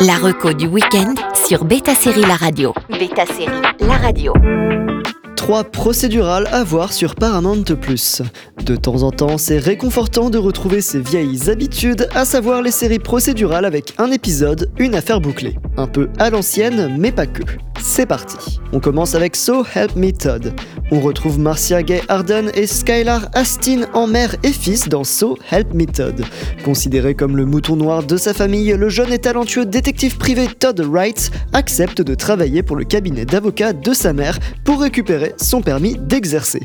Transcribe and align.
La 0.00 0.14
reco 0.14 0.54
du 0.54 0.66
week-end 0.66 1.14
sur 1.46 1.64
Beta 1.66 1.94
Série 1.94 2.22
La 2.22 2.36
Radio. 2.36 2.72
Beta 2.88 3.26
Série 3.26 3.60
La 3.80 3.98
Radio. 3.98 4.32
Trois 5.36 5.62
procédurales 5.64 6.48
à 6.52 6.64
voir 6.64 6.92
sur 6.92 7.14
Paramount+. 7.14 7.64
De 8.70 8.76
temps 8.76 9.02
en 9.02 9.10
temps, 9.10 9.36
c'est 9.36 9.58
réconfortant 9.58 10.30
de 10.30 10.38
retrouver 10.38 10.80
ses 10.80 11.00
vieilles 11.00 11.50
habitudes, 11.50 12.08
à 12.14 12.24
savoir 12.24 12.62
les 12.62 12.70
séries 12.70 13.00
procédurales 13.00 13.64
avec 13.64 13.94
un 13.98 14.12
épisode, 14.12 14.70
une 14.78 14.94
affaire 14.94 15.20
bouclée. 15.20 15.56
Un 15.76 15.88
peu 15.88 16.08
à 16.20 16.30
l'ancienne, 16.30 16.94
mais 16.96 17.10
pas 17.10 17.26
que. 17.26 17.42
C'est 17.82 18.06
parti. 18.06 18.60
On 18.72 18.78
commence 18.78 19.14
avec 19.14 19.34
So 19.34 19.64
Help 19.74 19.96
Me 19.96 20.12
Todd. 20.12 20.52
On 20.92 21.00
retrouve 21.00 21.38
Marcia 21.38 21.82
Gay 21.82 22.02
Harden 22.08 22.50
et 22.54 22.66
Skylar 22.66 23.28
Astin 23.32 23.86
en 23.94 24.06
mère 24.06 24.36
et 24.42 24.52
fils 24.52 24.88
dans 24.88 25.02
So 25.02 25.38
Help 25.50 25.72
Me 25.72 25.86
Todd. 25.86 26.22
Considéré 26.64 27.14
comme 27.14 27.36
le 27.36 27.46
mouton 27.46 27.76
noir 27.76 28.02
de 28.04 28.16
sa 28.16 28.34
famille, 28.34 28.74
le 28.76 28.88
jeune 28.88 29.12
et 29.12 29.18
talentueux 29.18 29.64
détective 29.64 30.18
privé 30.18 30.46
Todd 30.46 30.78
Wright 30.80 31.30
accepte 31.52 32.02
de 32.02 32.14
travailler 32.14 32.62
pour 32.62 32.76
le 32.76 32.84
cabinet 32.84 33.24
d'avocat 33.24 33.72
de 33.72 33.92
sa 33.94 34.12
mère 34.12 34.38
pour 34.64 34.82
récupérer 34.82 35.32
son 35.38 35.62
permis 35.62 35.96
d'exercer. 35.98 36.62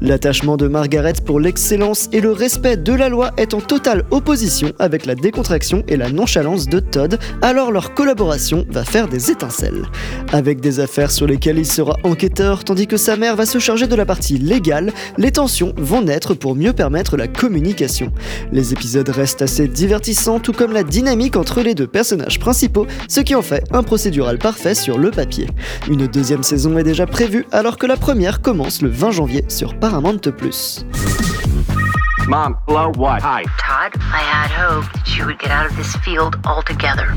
L'attachement 0.00 0.56
de 0.56 0.68
Margaret 0.68 1.14
pour 1.24 1.40
l'excellence 1.48 2.10
et 2.12 2.20
le 2.20 2.30
respect 2.30 2.76
de 2.76 2.92
la 2.92 3.08
loi 3.08 3.30
est 3.38 3.54
en 3.54 3.62
totale 3.62 4.04
opposition 4.10 4.74
avec 4.78 5.06
la 5.06 5.14
décontraction 5.14 5.82
et 5.88 5.96
la 5.96 6.10
nonchalance 6.10 6.66
de 6.66 6.78
Todd, 6.78 7.18
alors 7.40 7.72
leur 7.72 7.94
collaboration 7.94 8.66
va 8.68 8.84
faire 8.84 9.08
des 9.08 9.30
étincelles. 9.30 9.86
Avec 10.30 10.60
des 10.60 10.78
affaires 10.78 11.10
sur 11.10 11.26
lesquelles 11.26 11.56
il 11.56 11.64
sera 11.64 11.96
enquêteur 12.04 12.64
tandis 12.64 12.86
que 12.86 12.98
sa 12.98 13.16
mère 13.16 13.34
va 13.34 13.46
se 13.46 13.58
charger 13.58 13.86
de 13.86 13.94
la 13.94 14.04
partie 14.04 14.36
légale, 14.36 14.92
les 15.16 15.32
tensions 15.32 15.72
vont 15.78 16.02
naître 16.02 16.34
pour 16.34 16.54
mieux 16.54 16.74
permettre 16.74 17.16
la 17.16 17.28
communication. 17.28 18.12
Les 18.52 18.74
épisodes 18.74 19.08
restent 19.08 19.40
assez 19.40 19.68
divertissants 19.68 20.40
tout 20.40 20.52
comme 20.52 20.74
la 20.74 20.82
dynamique 20.82 21.36
entre 21.36 21.62
les 21.62 21.74
deux 21.74 21.86
personnages 21.86 22.38
principaux, 22.38 22.86
ce 23.08 23.20
qui 23.20 23.34
en 23.34 23.40
fait 23.40 23.64
un 23.70 23.82
procédural 23.82 24.36
parfait 24.36 24.74
sur 24.74 24.98
le 24.98 25.10
papier. 25.10 25.46
Une 25.88 26.08
deuxième 26.08 26.42
saison 26.42 26.76
est 26.76 26.84
déjà 26.84 27.06
prévue 27.06 27.46
alors 27.52 27.78
que 27.78 27.86
la 27.86 27.96
première 27.96 28.42
commence 28.42 28.82
le 28.82 28.90
20 28.90 29.12
janvier 29.12 29.44
sur 29.48 29.78
Paramount+. 29.78 30.20
Mom, 32.28 32.58
hello, 32.66 32.92
what? 32.96 33.22
Hi. 33.22 33.44
Todd, 33.58 33.94
I 34.02 34.18
had 34.18 34.48
hoped 34.48 34.92
that 34.92 35.16
you 35.16 35.24
would 35.24 35.38
get 35.38 35.50
out 35.50 35.64
of 35.64 35.74
this 35.78 35.96
field 35.96 36.36
altogether. 36.44 37.14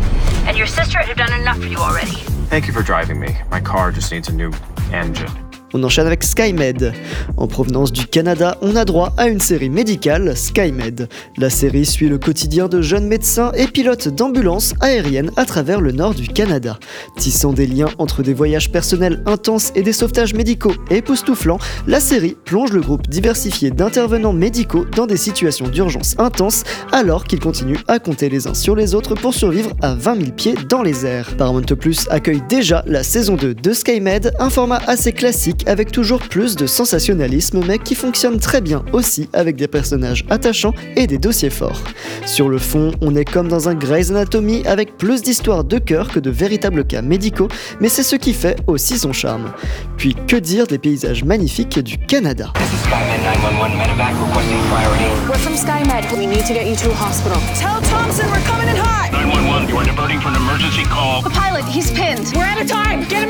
And 0.47 0.57
your 0.57 0.67
sister 0.67 0.99
have 0.99 1.17
done 1.17 1.37
enough 1.37 1.59
for 1.59 1.67
you 1.67 1.79
already. 1.79 2.15
Thank 2.47 2.65
you 2.65 2.71
for 2.71 2.81
driving 2.81 3.19
me. 3.19 3.35
My 3.49 3.59
car 3.59 3.91
just 3.91 4.09
needs 4.09 4.29
a 4.29 4.33
new 4.33 4.53
engine. 4.93 5.50
On 5.73 5.83
enchaîne 5.83 6.07
avec 6.07 6.23
SkyMed. 6.23 6.93
En 7.37 7.47
provenance 7.47 7.91
du 7.93 8.05
Canada, 8.05 8.57
on 8.61 8.75
a 8.75 8.83
droit 8.83 9.13
à 9.17 9.27
une 9.27 9.39
série 9.39 9.69
médicale, 9.69 10.35
SkyMed. 10.35 11.07
La 11.37 11.49
série 11.49 11.85
suit 11.85 12.09
le 12.09 12.17
quotidien 12.17 12.67
de 12.67 12.81
jeunes 12.81 13.07
médecins 13.07 13.51
et 13.55 13.67
pilotes 13.67 14.09
d'ambulances 14.09 14.73
aériennes 14.81 15.31
à 15.37 15.45
travers 15.45 15.79
le 15.79 15.91
nord 15.93 16.13
du 16.13 16.27
Canada. 16.27 16.77
Tissant 17.17 17.53
des 17.53 17.67
liens 17.67 17.89
entre 17.99 18.21
des 18.21 18.33
voyages 18.33 18.71
personnels 18.71 19.23
intenses 19.25 19.71
et 19.75 19.81
des 19.81 19.93
sauvetages 19.93 20.33
médicaux 20.33 20.73
époustouflants, 20.89 21.59
la 21.87 21.99
série 21.99 22.35
plonge 22.43 22.73
le 22.73 22.81
groupe 22.81 23.07
diversifié 23.07 23.71
d'intervenants 23.71 24.33
médicaux 24.33 24.85
dans 24.95 25.05
des 25.05 25.17
situations 25.17 25.69
d'urgence 25.69 26.15
intenses 26.17 26.63
alors 26.91 27.23
qu'ils 27.23 27.39
continuent 27.39 27.79
à 27.87 27.99
compter 27.99 28.27
les 28.29 28.47
uns 28.47 28.53
sur 28.53 28.75
les 28.75 28.93
autres 28.93 29.15
pour 29.15 29.33
survivre 29.33 29.71
à 29.81 29.93
20 29.93 30.15
000 30.15 30.31
pieds 30.31 30.55
dans 30.69 30.81
les 30.81 31.05
airs. 31.05 31.35
Paramount 31.37 31.61
Plus 31.61 32.07
accueille 32.09 32.41
déjà 32.49 32.83
la 32.87 33.03
saison 33.03 33.35
2 33.35 33.53
de 33.53 33.73
SkyMed, 33.73 34.33
un 34.39 34.49
format 34.49 34.81
assez 34.87 35.13
classique 35.13 35.60
avec 35.67 35.91
toujours 35.91 36.19
plus 36.19 36.55
de 36.55 36.65
sensationnalisme 36.65 37.61
mais 37.67 37.79
qui 37.79 37.95
fonctionne 37.95 38.39
très 38.39 38.61
bien 38.61 38.83
aussi 38.93 39.29
avec 39.33 39.55
des 39.55 39.67
personnages 39.67 40.25
attachants 40.29 40.73
et 40.95 41.07
des 41.07 41.17
dossiers 41.17 41.49
forts. 41.49 41.81
Sur 42.25 42.49
le 42.49 42.57
fond, 42.57 42.91
on 43.01 43.15
est 43.15 43.25
comme 43.25 43.47
dans 43.47 43.69
un 43.69 43.75
Grey's 43.75 44.09
Anatomy 44.09 44.63
avec 44.65 44.97
plus 44.97 45.21
d'histoires 45.21 45.63
de 45.63 45.77
cœur 45.77 46.09
que 46.09 46.19
de 46.19 46.29
véritables 46.29 46.85
cas 46.85 47.01
médicaux, 47.01 47.47
mais 47.79 47.89
c'est 47.89 48.03
ce 48.03 48.15
qui 48.15 48.33
fait 48.33 48.57
aussi 48.67 48.97
son 48.97 49.13
charme. 49.13 49.51
Puis 49.97 50.15
que 50.27 50.35
dire 50.35 50.67
des 50.67 50.77
paysages 50.77 51.23
magnifiques 51.23 51.79
du 51.79 51.97
Canada? 51.97 52.51
Skymed 52.83 53.23
911 53.23 53.77
medevac 53.77 54.13
requesting 54.19 54.61
priority. 54.69 55.09
We're 55.29 55.39
from 55.39 55.55
SkyMed. 55.55 56.17
We 56.17 56.27
need 56.27 56.45
to 56.45 56.53
get 56.53 56.67
you 56.67 56.75
to 56.75 56.91
a 56.91 56.93
hospital. 56.93 57.37
Tell 57.55 57.81
Thompson 57.81 58.27
we're 58.29 58.43
coming 58.45 58.67
in 58.67 58.75
hot. 58.75 59.11
911, 59.11 59.69
you 59.69 59.77
are 59.77 59.85
diverting 59.85 60.19
for 60.19 60.29
an 60.29 60.35
emergency 60.35 60.83
call. 60.83 61.21
The 61.21 61.29
pilot, 61.29 61.65
he's 61.65 61.91
pinned. 61.91 62.31
We're 62.35 62.43
out 62.43 62.61
of 62.61 62.67
time. 62.67 63.07
Get. 63.07 63.20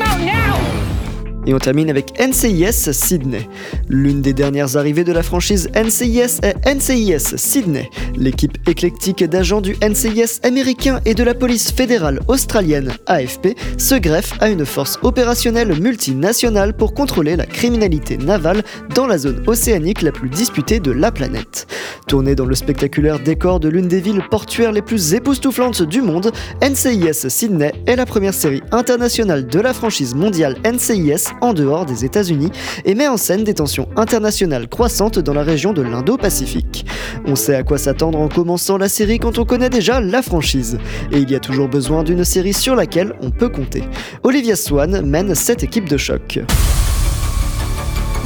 Et 1.46 1.54
on 1.54 1.58
termine 1.58 1.90
avec 1.90 2.12
NCIS 2.20 2.92
Sydney. 2.92 3.48
L'une 3.88 4.22
des 4.22 4.32
dernières 4.32 4.76
arrivées 4.76 5.02
de 5.02 5.12
la 5.12 5.22
franchise 5.22 5.68
NCIS 5.74 6.38
est 6.42 6.54
NCIS 6.66 7.36
Sydney. 7.36 7.90
L'équipe 8.16 8.58
éclectique 8.68 9.24
d'agents 9.24 9.60
du 9.60 9.76
NCIS 9.82 10.40
américain 10.44 11.00
et 11.04 11.14
de 11.14 11.24
la 11.24 11.34
police 11.34 11.72
fédérale 11.72 12.20
australienne 12.28 12.92
AFP 13.06 13.56
se 13.76 13.96
greffe 13.96 14.34
à 14.40 14.50
une 14.50 14.64
force 14.64 14.98
opérationnelle 15.02 15.80
multinationale 15.80 16.74
pour 16.76 16.94
contrôler 16.94 17.34
la 17.34 17.46
criminalité 17.46 18.16
navale 18.18 18.62
dans 18.94 19.06
la 19.06 19.18
zone 19.18 19.42
océanique 19.48 20.02
la 20.02 20.12
plus 20.12 20.30
disputée 20.30 20.78
de 20.78 20.92
la 20.92 21.10
planète. 21.10 21.66
Tournée 22.06 22.34
dans 22.34 22.46
le 22.46 22.54
spectaculaire 22.54 23.18
décor 23.18 23.58
de 23.58 23.68
l'une 23.68 23.88
des 23.88 24.00
villes 24.00 24.22
portuaires 24.30 24.72
les 24.72 24.82
plus 24.82 25.14
époustouflantes 25.14 25.82
du 25.82 26.02
monde, 26.02 26.30
NCIS 26.62 27.28
Sydney 27.28 27.72
est 27.86 27.96
la 27.96 28.06
première 28.06 28.34
série 28.34 28.62
internationale 28.70 29.46
de 29.46 29.60
la 29.60 29.72
franchise 29.72 30.14
mondiale 30.14 30.56
NCIS 30.64 31.31
en 31.40 31.52
dehors 31.52 31.86
des 31.86 32.04
États-Unis 32.04 32.50
et 32.84 32.94
met 32.94 33.08
en 33.08 33.16
scène 33.16 33.44
des 33.44 33.54
tensions 33.54 33.88
internationales 33.96 34.68
croissantes 34.68 35.18
dans 35.18 35.34
la 35.34 35.42
région 35.42 35.72
de 35.72 35.82
l'Indo-Pacifique. 35.82 36.86
On 37.26 37.36
sait 37.36 37.54
à 37.54 37.62
quoi 37.62 37.78
s'attendre 37.78 38.18
en 38.18 38.28
commençant 38.28 38.78
la 38.78 38.88
série 38.88 39.18
quand 39.18 39.38
on 39.38 39.44
connaît 39.44 39.70
déjà 39.70 40.00
la 40.00 40.22
franchise, 40.22 40.78
et 41.10 41.18
il 41.18 41.30
y 41.30 41.34
a 41.34 41.40
toujours 41.40 41.68
besoin 41.68 42.02
d'une 42.02 42.24
série 42.24 42.52
sur 42.52 42.74
laquelle 42.74 43.14
on 43.20 43.30
peut 43.30 43.48
compter. 43.48 43.84
Olivia 44.22 44.56
Swan 44.56 45.02
mène 45.06 45.34
cette 45.34 45.62
équipe 45.62 45.88
de 45.88 45.96
choc. 45.96 46.40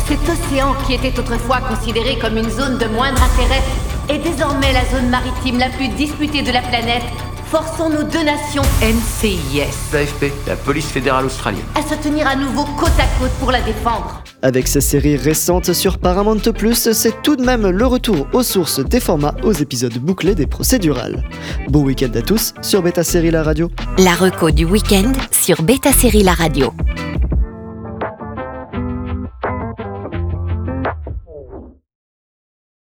Cet 0.08 0.20
océan 0.22 0.74
qui 0.86 0.94
était 0.94 1.18
autrefois 1.18 1.58
considéré 1.68 2.16
comme 2.20 2.36
une 2.36 2.48
zone 2.48 2.78
de 2.78 2.86
moindre 2.86 3.20
intérêt 3.22 3.62
est 4.08 4.18
désormais 4.18 4.72
la 4.72 4.84
zone 4.96 5.10
maritime 5.10 5.58
la 5.58 5.68
plus 5.68 5.88
disputée 5.88 6.42
de 6.42 6.52
la 6.52 6.62
planète. 6.62 7.02
Forçons 7.50 7.88
nos 7.90 8.02
deux 8.02 8.24
nations 8.24 8.62
NCIS 8.82 9.62
L'AFP, 9.92 10.32
la 10.48 10.56
police 10.56 10.86
fédérale 10.86 11.26
australienne. 11.26 11.62
à 11.76 11.82
se 11.82 11.94
tenir 12.02 12.26
à 12.26 12.34
nouveau 12.34 12.64
côte 12.76 12.90
à 12.98 13.06
côte 13.20 13.30
pour 13.38 13.52
la 13.52 13.60
défendre. 13.60 14.24
Avec 14.42 14.66
ces 14.66 14.80
séries 14.80 15.16
récentes 15.16 15.72
sur 15.72 15.98
Paramount+, 15.98 16.38
c'est 16.74 17.22
tout 17.22 17.36
de 17.36 17.44
même 17.44 17.68
le 17.68 17.86
retour 17.86 18.26
aux 18.32 18.42
sources 18.42 18.80
des 18.80 18.98
formats 18.98 19.34
aux 19.44 19.52
épisodes 19.52 19.96
bouclés 19.98 20.34
des 20.34 20.46
procédurales. 20.46 21.22
Bon 21.68 21.82
week-end 21.84 22.10
à 22.16 22.22
tous 22.22 22.52
sur 22.62 22.82
Beta 22.82 23.04
Série 23.04 23.30
La 23.30 23.44
Radio. 23.44 23.70
La 23.98 24.14
reco 24.14 24.50
du 24.50 24.64
week-end 24.64 25.12
sur 25.30 25.62
Beta 25.62 25.92
Série 25.92 26.24
La 26.24 26.34
Radio. 26.34 26.72